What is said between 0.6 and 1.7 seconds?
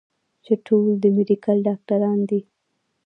ټول د ميډيکل